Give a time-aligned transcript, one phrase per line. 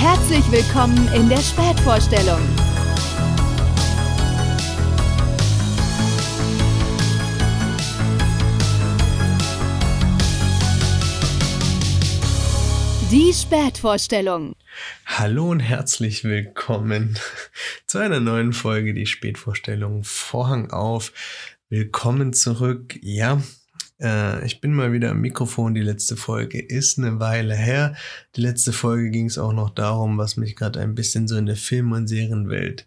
[0.00, 2.38] Herzlich willkommen in der Spätvorstellung.
[13.10, 14.54] Die Spätvorstellung.
[15.04, 17.18] Hallo und herzlich willkommen
[17.88, 20.04] zu einer neuen Folge Die Spätvorstellung.
[20.04, 21.12] Vorhang auf.
[21.70, 22.96] Willkommen zurück.
[23.02, 23.42] Ja,
[24.00, 25.74] äh, ich bin mal wieder am Mikrofon.
[25.74, 27.94] Die letzte Folge ist eine Weile her.
[28.36, 31.46] Die letzte Folge ging es auch noch darum, was mich gerade ein bisschen so in
[31.46, 32.86] der Film- und Serienwelt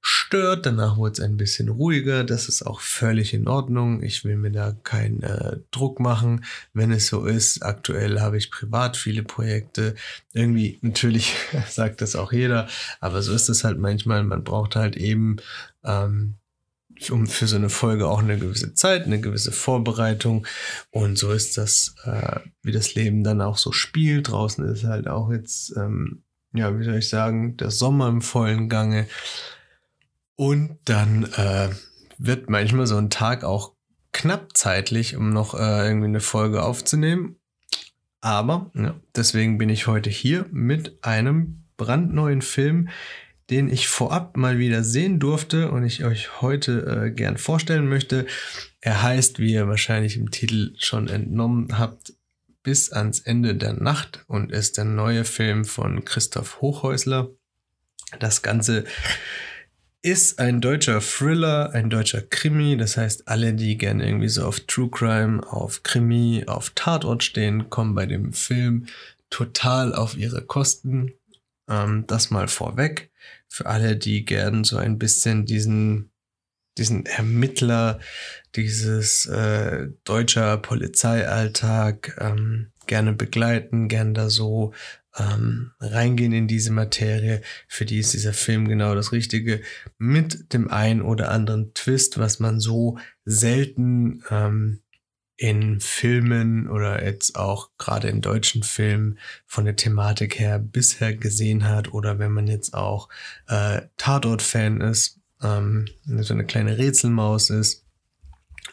[0.00, 0.66] stört.
[0.66, 2.24] Danach wurde es ein bisschen ruhiger.
[2.24, 4.02] Das ist auch völlig in Ordnung.
[4.02, 7.62] Ich will mir da keinen äh, Druck machen, wenn es so ist.
[7.62, 9.94] Aktuell habe ich privat viele Projekte.
[10.32, 11.34] Irgendwie, natürlich
[11.68, 12.68] sagt das auch jeder,
[13.00, 14.22] aber so ist es halt manchmal.
[14.24, 15.36] Man braucht halt eben
[15.84, 16.34] ähm,
[17.10, 20.46] um für so eine Folge auch eine gewisse Zeit, eine gewisse Vorbereitung.
[20.90, 24.28] Und so ist das, äh, wie das Leben dann auch so spielt.
[24.28, 28.68] Draußen ist halt auch jetzt, ähm, ja, wie soll ich sagen, der Sommer im vollen
[28.68, 29.06] Gange.
[30.36, 31.70] Und dann äh,
[32.18, 33.74] wird manchmal so ein Tag auch
[34.12, 37.36] knapp zeitlich, um noch äh, irgendwie eine Folge aufzunehmen.
[38.20, 42.88] Aber ja, deswegen bin ich heute hier mit einem brandneuen Film,
[43.50, 48.26] den ich vorab mal wieder sehen durfte und ich euch heute äh, gern vorstellen möchte.
[48.80, 52.12] Er heißt, wie ihr wahrscheinlich im Titel schon entnommen habt,
[52.62, 57.30] bis ans Ende der Nacht und ist der neue Film von Christoph Hochhäusler.
[58.20, 58.84] Das Ganze
[60.02, 62.76] ist ein deutscher Thriller, ein deutscher Krimi.
[62.76, 67.70] Das heißt, alle, die gerne irgendwie so auf True Crime, auf Krimi, auf Tatort stehen,
[67.70, 68.86] kommen bei dem Film
[69.30, 71.12] total auf ihre Kosten.
[71.68, 73.10] Ähm, das mal vorweg
[73.48, 76.10] für alle, die gern so ein bisschen diesen,
[76.76, 77.98] diesen Ermittler,
[78.54, 84.72] dieses äh, deutscher Polizeialltag ähm, gerne begleiten, gern da so
[85.18, 87.42] ähm, reingehen in diese Materie.
[87.66, 89.62] Für die ist dieser Film genau das Richtige.
[89.98, 94.80] Mit dem ein oder anderen Twist, was man so selten ähm,
[95.38, 101.66] in Filmen oder jetzt auch gerade in deutschen Filmen von der Thematik her bisher gesehen
[101.66, 103.08] hat oder wenn man jetzt auch
[103.46, 107.86] äh, Tatort-Fan ist, ähm, so eine kleine Rätselmaus ist,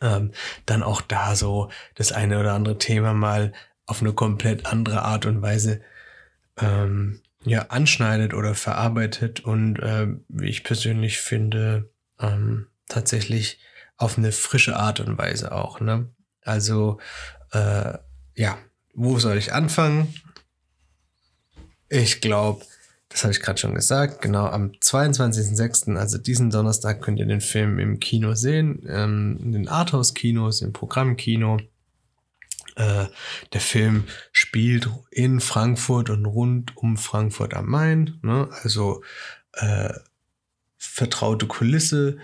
[0.01, 0.31] ähm,
[0.65, 3.53] dann auch da so das eine oder andere Thema mal
[3.85, 5.81] auf eine komplett andere Art und Weise
[6.59, 9.41] ähm, ja anschneidet oder verarbeitet.
[9.41, 13.59] Und äh, wie ich persönlich finde ähm, tatsächlich
[13.97, 16.09] auf eine frische Art und Weise auch ne
[16.45, 17.00] also,
[17.51, 17.97] äh,
[18.35, 18.57] ja,
[18.94, 20.13] wo soll ich anfangen?
[21.89, 22.63] Ich glaube,
[23.09, 27.41] das habe ich gerade schon gesagt, genau am 22.06., also diesen Donnerstag, könnt ihr den
[27.41, 31.59] Film im Kino sehen, ähm, in den Arthouse-Kinos, im Programmkino.
[32.75, 33.06] Äh,
[33.53, 38.50] der Film spielt in Frankfurt und rund um Frankfurt am Main, ne?
[38.63, 39.01] also
[39.53, 39.94] äh,
[40.77, 42.17] vertraute Kulisse.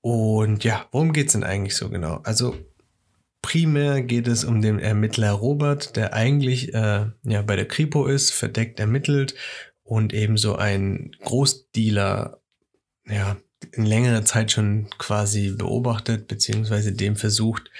[0.00, 2.20] Und ja, worum geht's denn eigentlich so genau?
[2.24, 2.56] Also
[3.44, 8.30] Primär geht es um den Ermittler Robert, der eigentlich äh, ja bei der Kripo ist,
[8.30, 9.34] verdeckt ermittelt
[9.82, 12.40] und ebenso ein Großdealer
[13.06, 13.36] ja
[13.72, 17.70] in längerer Zeit schon quasi beobachtet beziehungsweise dem versucht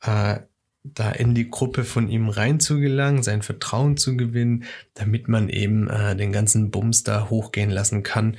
[0.00, 0.38] äh,
[0.84, 4.64] da in die Gruppe von ihm reinzugelangen, sein Vertrauen zu gewinnen,
[4.94, 8.38] damit man eben äh, den ganzen Bums da hochgehen lassen kann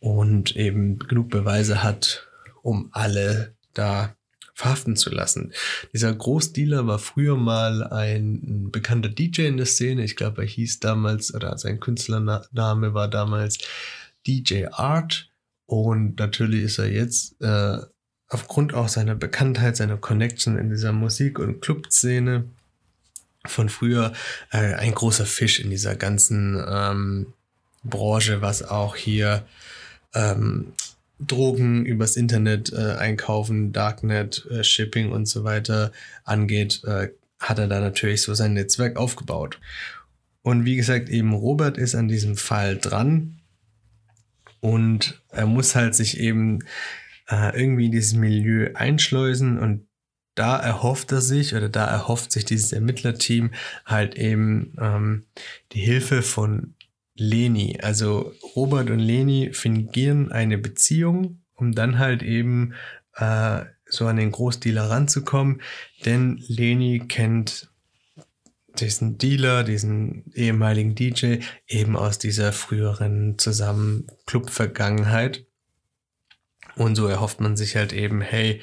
[0.00, 2.26] und eben genug Beweise hat,
[2.62, 4.17] um alle da
[4.58, 5.52] verhaften zu lassen.
[5.92, 10.02] Dieser Großdealer war früher mal ein, bekannter DJ in der Szene.
[10.02, 13.58] Ich glaube, er hieß damals, oder sein Künstlername war damals
[14.26, 15.30] DJ Art.
[15.66, 17.78] Und natürlich ist er jetzt äh,
[18.26, 22.48] aufgrund auch seiner Bekanntheit, seiner Connection in dieser Musik- und Clubszene
[23.46, 24.12] von früher
[24.50, 27.32] äh, ein großer Fisch in dieser ganzen ähm,
[27.84, 29.46] Branche, was auch hier
[30.14, 30.72] ähm,
[31.20, 35.92] Drogen übers Internet äh, einkaufen, Darknet, äh, Shipping und so weiter
[36.24, 37.08] angeht, äh,
[37.38, 39.60] hat er da natürlich so sein Netzwerk aufgebaut.
[40.42, 43.40] Und wie gesagt, eben Robert ist an diesem Fall dran
[44.60, 46.60] und er muss halt sich eben
[47.28, 49.86] äh, irgendwie in dieses Milieu einschleusen und
[50.34, 53.50] da erhofft er sich oder da erhofft sich dieses Ermittlerteam
[53.84, 55.24] halt eben ähm,
[55.72, 56.74] die Hilfe von
[57.18, 57.78] Leni.
[57.82, 62.74] Also Robert und Leni fingieren eine Beziehung, um dann halt eben
[63.16, 65.60] äh, so an den Großdealer ranzukommen.
[66.06, 67.70] Denn Leni kennt
[68.80, 75.44] diesen Dealer, diesen ehemaligen DJ, eben aus dieser früheren zusammen Club-Vergangenheit.
[76.76, 78.62] Und so erhofft man sich halt eben, hey,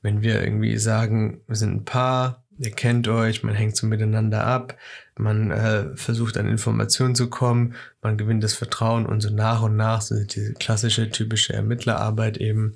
[0.00, 4.46] wenn wir irgendwie sagen, wir sind ein Paar, ihr kennt euch, man hängt so miteinander
[4.46, 4.78] ab,
[5.20, 9.76] man äh, versucht an Informationen zu kommen, man gewinnt das Vertrauen und so nach und
[9.76, 12.74] nach, so diese klassische, typische Ermittlerarbeit eben,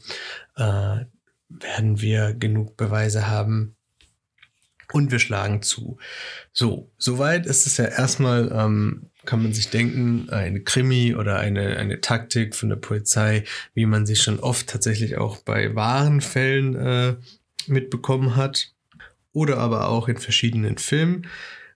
[0.56, 1.04] äh,
[1.48, 3.76] werden wir genug Beweise haben
[4.92, 5.98] und wir schlagen zu.
[6.52, 11.76] So, soweit ist es ja erstmal, ähm, kann man sich denken, eine Krimi oder eine,
[11.76, 16.76] eine Taktik von der Polizei, wie man sie schon oft tatsächlich auch bei wahren Fällen
[16.76, 17.16] äh,
[17.66, 18.72] mitbekommen hat
[19.32, 21.26] oder aber auch in verschiedenen Filmen.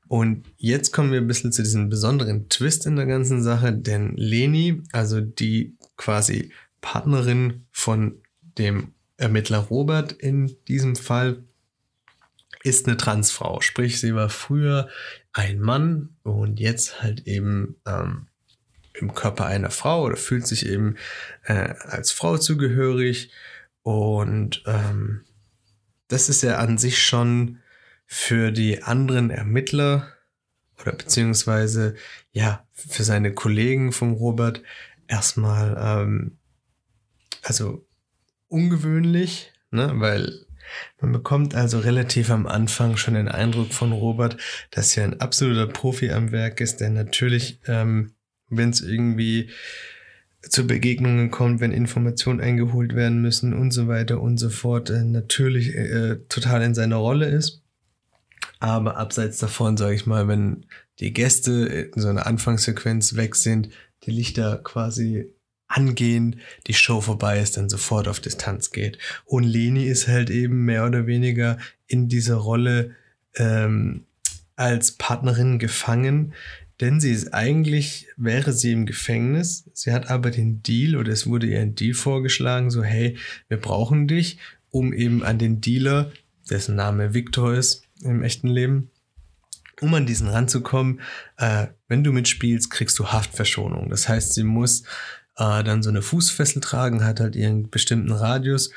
[0.08, 4.16] Und jetzt kommen wir ein bisschen zu diesem besonderen Twist in der ganzen Sache, denn
[4.16, 6.50] Leni, also die quasi
[6.80, 11.44] Partnerin von dem Ermittler Robert in diesem Fall,
[12.64, 13.60] ist eine Transfrau.
[13.60, 14.88] Sprich, sie war früher
[15.32, 18.28] ein Mann und jetzt halt eben ähm,
[18.94, 20.96] im Körper einer Frau oder fühlt sich eben
[21.44, 23.30] äh, als Frau zugehörig.
[23.82, 25.22] Und ähm,
[26.08, 27.58] das ist ja an sich schon
[28.10, 30.08] für die anderen Ermittler
[30.80, 31.94] oder beziehungsweise
[32.32, 34.62] ja für seine Kollegen vom Robert
[35.08, 36.38] erstmal ähm,
[37.42, 37.86] also
[38.48, 40.46] ungewöhnlich, ne, weil
[41.00, 44.38] man bekommt also relativ am Anfang schon den Eindruck von Robert,
[44.70, 48.12] dass er ein absoluter Profi am Werk ist, der natürlich, ähm,
[48.48, 49.50] wenn es irgendwie
[50.40, 55.04] zu Begegnungen kommt, wenn Informationen eingeholt werden müssen und so weiter und so fort, äh,
[55.04, 57.62] natürlich äh, total in seiner Rolle ist.
[58.60, 60.66] Aber abseits davon, sage ich mal, wenn
[61.00, 63.70] die Gäste in so einer Anfangssequenz weg sind,
[64.04, 65.32] die Lichter quasi
[65.68, 68.98] angehen, die Show vorbei ist, dann sofort auf Distanz geht.
[69.24, 72.96] Und Leni ist halt eben mehr oder weniger in dieser Rolle
[73.36, 74.04] ähm,
[74.56, 76.32] als Partnerin gefangen,
[76.80, 81.26] denn sie ist eigentlich, wäre sie im Gefängnis, sie hat aber den Deal oder es
[81.26, 83.16] wurde ihr ein Deal vorgeschlagen, so hey,
[83.48, 84.38] wir brauchen dich,
[84.70, 86.12] um eben an den Dealer,
[86.50, 88.90] dessen Name Victor ist, im echten Leben,
[89.80, 91.00] um an diesen ranzukommen,
[91.36, 93.90] äh, wenn du mitspielst, kriegst du Haftverschonung.
[93.90, 94.82] Das heißt, sie muss
[95.36, 98.70] äh, dann so eine Fußfessel tragen, hat halt ihren bestimmten Radius,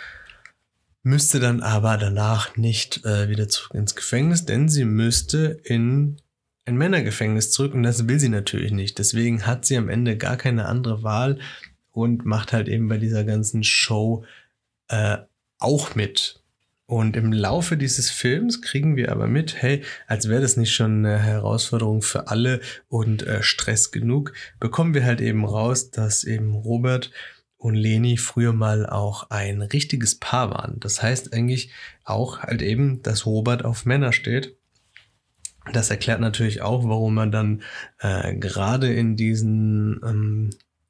[1.04, 6.18] müsste dann aber danach nicht äh, wieder zurück ins Gefängnis, denn sie müsste in
[6.66, 9.00] ein Männergefängnis zurück und das will sie natürlich nicht.
[9.00, 11.40] Deswegen hat sie am Ende gar keine andere Wahl
[11.92, 14.24] und macht halt eben bei dieser ganzen Show
[14.88, 15.18] äh,
[15.58, 16.41] auch mit.
[16.92, 21.06] Und im Laufe dieses Films kriegen wir aber mit, hey, als wäre das nicht schon
[21.06, 22.60] eine Herausforderung für alle
[22.90, 27.10] und äh, Stress genug, bekommen wir halt eben raus, dass eben Robert
[27.56, 30.82] und Leni früher mal auch ein richtiges Paar waren.
[30.82, 31.72] Das heißt eigentlich
[32.04, 34.58] auch halt eben, dass Robert auf Männer steht.
[35.72, 37.62] Das erklärt natürlich auch, warum man dann
[38.00, 40.50] äh, gerade in diesen ähm,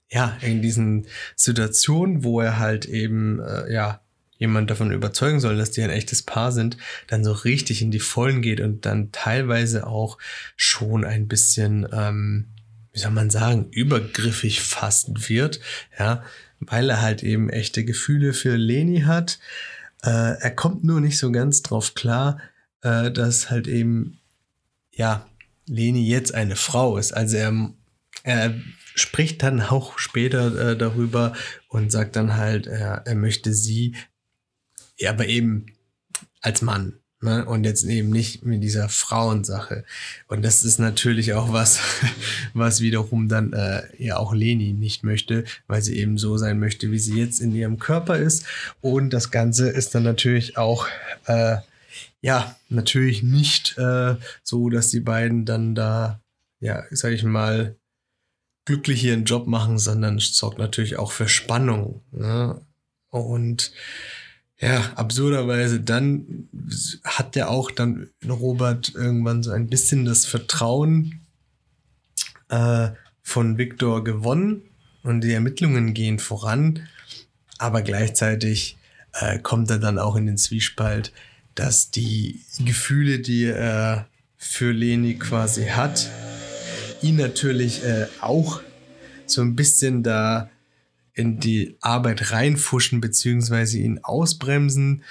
[0.09, 1.05] ja in diesen
[1.35, 4.01] Situationen, wo er halt eben äh, ja
[4.41, 7.99] jemand davon überzeugen soll, dass die ein echtes Paar sind, dann so richtig in die
[7.99, 10.17] Vollen geht und dann teilweise auch
[10.55, 12.47] schon ein bisschen, ähm,
[12.91, 15.59] wie soll man sagen, übergriffig fast wird,
[15.97, 16.23] ja,
[16.59, 19.37] weil er halt eben echte Gefühle für Leni hat.
[20.01, 22.39] Äh, er kommt nur nicht so ganz drauf klar,
[22.81, 24.17] äh, dass halt eben,
[24.91, 25.27] ja,
[25.67, 27.11] Leni jetzt eine Frau ist.
[27.11, 27.73] Also er,
[28.23, 28.55] er
[28.95, 31.33] spricht dann auch später äh, darüber
[31.67, 33.95] und sagt dann halt, er, er möchte sie
[35.01, 35.65] ja, aber eben
[36.41, 36.93] als Mann.
[37.23, 37.45] Ne?
[37.45, 39.83] Und jetzt eben nicht mit dieser Frauensache.
[40.27, 41.79] Und das ist natürlich auch was,
[42.53, 46.91] was wiederum dann äh, ja auch Leni nicht möchte, weil sie eben so sein möchte,
[46.91, 48.45] wie sie jetzt in ihrem Körper ist.
[48.81, 50.87] Und das Ganze ist dann natürlich auch,
[51.25, 51.57] äh,
[52.21, 56.19] ja, natürlich nicht äh, so, dass die beiden dann da,
[56.59, 57.75] ja, sag ich mal,
[58.65, 62.01] glücklich ihren Job machen, sondern sorgt natürlich auch für Spannung.
[62.11, 62.59] Ne?
[63.09, 63.73] Und
[64.61, 65.79] ja, absurderweise.
[65.79, 66.47] Dann
[67.03, 71.21] hat ja auch dann Robert irgendwann so ein bisschen das Vertrauen
[72.49, 72.89] äh,
[73.23, 74.61] von Viktor gewonnen
[75.03, 76.87] und die Ermittlungen gehen voran,
[77.57, 78.77] aber gleichzeitig
[79.13, 81.11] äh, kommt er dann auch in den Zwiespalt,
[81.55, 86.09] dass die Gefühle, die er für Leni quasi hat,
[87.01, 88.61] ihn natürlich äh, auch
[89.25, 90.49] so ein bisschen da
[91.13, 95.03] in die Arbeit reinfuschen beziehungsweise ihn ausbremsen.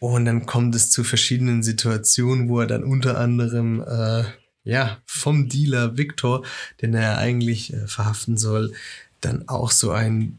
[0.00, 4.24] Und dann kommt es zu verschiedenen Situationen, wo er dann unter anderem äh,
[4.64, 6.44] ja vom Dealer Victor,
[6.80, 8.72] den er eigentlich äh, verhaften soll,
[9.20, 10.38] dann auch so ein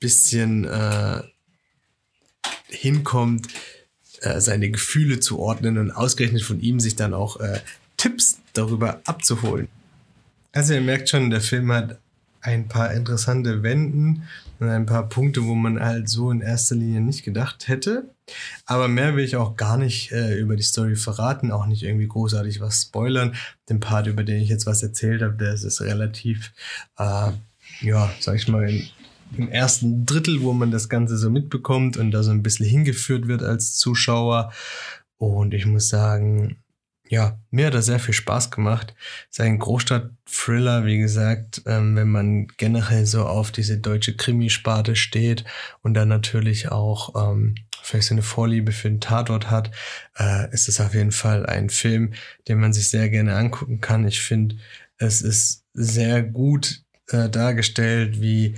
[0.00, 1.22] bisschen äh,
[2.68, 3.48] hinkommt,
[4.20, 7.60] äh, seine Gefühle zu ordnen und ausgerechnet von ihm sich dann auch äh,
[7.96, 9.68] Tipps darüber abzuholen.
[10.52, 11.98] Also ihr merkt schon, der Film hat
[12.48, 14.22] ein paar interessante Wenden
[14.58, 18.10] und ein paar Punkte, wo man halt so in erster Linie nicht gedacht hätte.
[18.66, 22.08] Aber mehr will ich auch gar nicht äh, über die Story verraten, auch nicht irgendwie
[22.08, 23.34] großartig was spoilern.
[23.68, 26.52] Den Part, über den ich jetzt was erzählt habe, der ist relativ,
[26.98, 27.30] äh,
[27.80, 28.88] ja, sag ich mal, in,
[29.36, 33.28] im ersten Drittel, wo man das Ganze so mitbekommt und da so ein bisschen hingeführt
[33.28, 34.52] wird als Zuschauer.
[35.18, 36.56] Und ich muss sagen,
[37.08, 38.94] ja, mir hat er sehr viel Spaß gemacht.
[39.30, 45.44] Sein Großstadt-Thriller, wie gesagt, ähm, wenn man generell so auf diese deutsche Krimisparte steht
[45.82, 49.70] und dann natürlich auch ähm, vielleicht so eine Vorliebe für den Tatort hat,
[50.18, 52.12] äh, ist es auf jeden Fall ein Film,
[52.46, 54.06] den man sich sehr gerne angucken kann.
[54.06, 54.56] Ich finde,
[54.98, 58.54] es ist sehr gut äh, dargestellt, wie,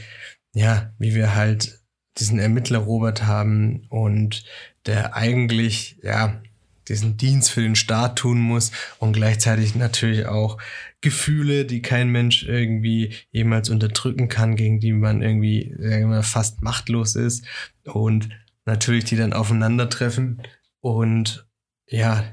[0.55, 1.81] ja, wie wir halt
[2.19, 4.45] diesen Ermittler Robert haben und
[4.87, 6.43] der eigentlich, ja,
[6.89, 10.59] diesen Dienst für den Staat tun muss und gleichzeitig natürlich auch
[11.01, 17.17] Gefühle, die kein Mensch irgendwie jemals unterdrücken kann, gegen die man irgendwie wir, fast machtlos
[17.17, 17.45] ist
[17.85, 18.29] und
[18.65, 20.43] natürlich die dann aufeinandertreffen
[20.81, 21.47] und
[21.87, 22.25] ja,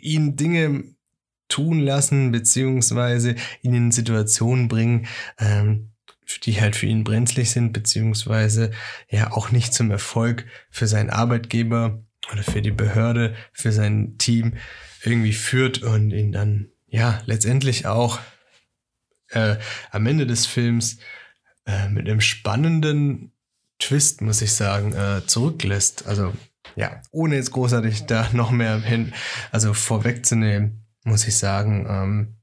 [0.00, 0.84] ihn Dinge
[1.48, 5.06] tun lassen, beziehungsweise ihn in Situationen bringen,
[5.38, 5.90] ähm,
[6.44, 8.70] die halt für ihn brenzlig sind, beziehungsweise
[9.08, 14.54] ja auch nicht zum Erfolg für seinen Arbeitgeber oder für die Behörde, für sein Team
[15.02, 18.18] irgendwie führt und ihn dann ja letztendlich auch
[19.28, 19.56] äh,
[19.90, 20.98] am Ende des Films
[21.66, 23.32] äh, mit einem spannenden
[23.78, 26.06] Twist, muss ich sagen, äh, zurücklässt.
[26.06, 26.32] Also
[26.76, 29.12] ja, ohne jetzt großartig da noch mehr hin,
[29.50, 32.36] also vorwegzunehmen, muss ich sagen, ähm,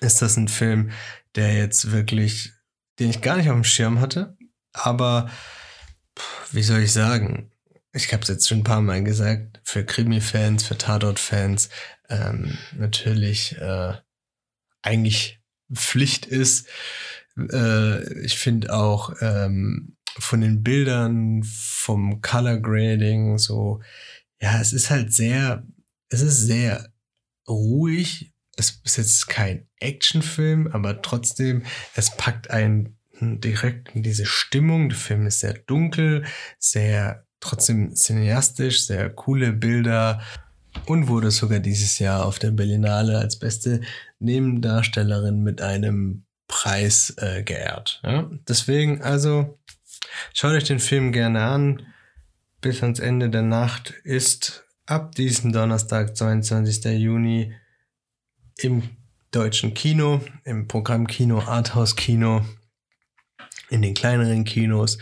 [0.00, 0.90] ist das ein Film,
[1.34, 2.52] der jetzt wirklich,
[2.98, 4.36] den ich gar nicht auf dem Schirm hatte,
[4.72, 5.30] aber
[6.52, 7.50] wie soll ich sagen,
[7.92, 11.70] ich habe es jetzt schon ein paar Mal gesagt, für Krimi-Fans, für Tatort-Fans
[12.08, 13.94] ähm, natürlich äh,
[14.82, 15.40] eigentlich
[15.72, 16.68] Pflicht ist.
[17.36, 23.80] Äh, ich finde auch ähm, von den Bildern, vom Color Grading, so,
[24.40, 25.66] ja, es ist halt sehr,
[26.08, 26.92] es ist sehr
[27.48, 28.32] ruhig.
[28.56, 31.62] Es ist jetzt kein Actionfilm, aber trotzdem,
[31.94, 34.90] es packt einen direkt in diese Stimmung.
[34.90, 36.24] Der Film ist sehr dunkel,
[36.58, 40.20] sehr trotzdem cineastisch, sehr coole Bilder
[40.86, 43.80] und wurde sogar dieses Jahr auf der Berlinale als beste
[44.18, 48.00] Nebendarstellerin mit einem Preis äh, geehrt.
[48.04, 48.30] Ja?
[48.48, 49.58] Deswegen also
[50.34, 51.86] schaut euch den Film gerne an.
[52.60, 56.84] Bis ans Ende der Nacht ist ab diesem Donnerstag, 22.
[57.00, 57.54] Juni,
[58.58, 58.90] im
[59.30, 62.44] deutschen Kino, im Programm Kino, Arthouse Kino,
[63.70, 64.98] in den kleineren Kinos.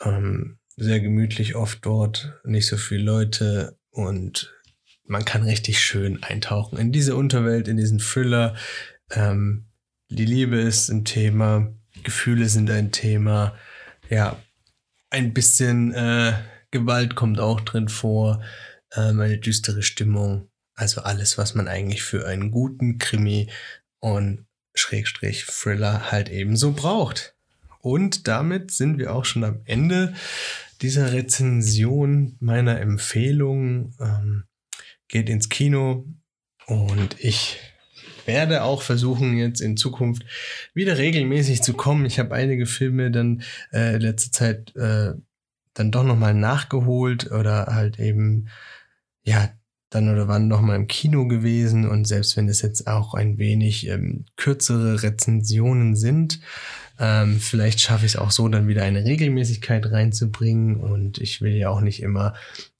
[0.00, 4.54] Ähm, sehr gemütlich oft dort, nicht so viele Leute und
[5.04, 8.54] man kann richtig schön eintauchen in diese Unterwelt, in diesen Thriller.
[9.10, 9.66] Ähm,
[10.08, 11.72] die Liebe ist ein Thema,
[12.04, 13.56] Gefühle sind ein Thema,
[14.08, 14.40] ja,
[15.10, 16.34] ein bisschen äh,
[16.70, 18.42] Gewalt kommt auch drin vor,
[18.94, 23.50] ähm, eine düstere Stimmung, also alles, was man eigentlich für einen guten Krimi
[24.00, 27.34] und Schrägstrich Thriller halt ebenso braucht.
[27.80, 30.14] Und damit sind wir auch schon am Ende
[30.80, 33.94] dieser Rezension meiner Empfehlung.
[34.00, 34.44] Ähm,
[35.08, 36.06] geht ins Kino
[36.66, 37.58] und ich
[38.26, 40.24] werde auch versuchen, jetzt in Zukunft
[40.74, 42.04] wieder regelmäßig zu kommen.
[42.04, 43.42] Ich habe einige Filme dann
[43.72, 45.14] äh, letzte Zeit äh,
[45.72, 48.48] dann doch nochmal nachgeholt oder halt eben,
[49.22, 49.50] ja,
[49.90, 51.88] dann oder wann nochmal im Kino gewesen.
[51.88, 56.40] Und selbst wenn es jetzt auch ein wenig ähm, kürzere Rezensionen sind,
[56.98, 60.76] ähm, vielleicht schaffe ich es auch so, dann wieder eine Regelmäßigkeit reinzubringen.
[60.76, 62.34] Und ich will ja auch nicht immer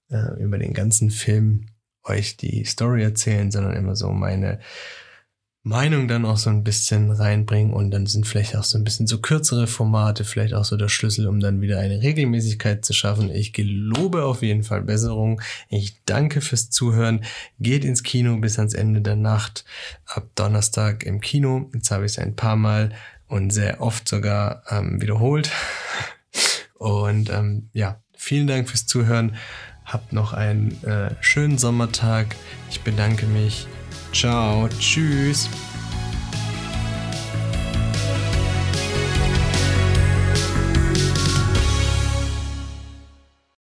[0.09, 1.67] äh, über den ganzen Film
[2.03, 4.59] euch die Story erzählen, sondern immer so meine
[5.63, 9.07] Meinung dann auch so ein bisschen reinbringen und dann sind vielleicht auch so ein bisschen
[9.07, 13.29] so kürzere Formate, vielleicht auch so der Schlüssel, um dann wieder eine Regelmäßigkeit zu schaffen.
[13.29, 15.41] Ich gelobe auf jeden Fall Besserung.
[15.67, 17.25] Ich danke fürs Zuhören.
[17.59, 19.65] Geht ins Kino bis ans Ende der Nacht.
[20.05, 21.69] Ab Donnerstag im Kino.
[21.73, 22.93] Jetzt habe ich es ein paar Mal
[23.27, 25.51] und sehr oft sogar ähm, wiederholt.
[26.75, 29.35] Und ähm, ja, vielen Dank fürs Zuhören.
[29.83, 32.37] Habt noch einen äh, schönen Sommertag.
[32.69, 33.67] Ich bedanke mich.
[34.11, 35.49] Ciao, tschüss.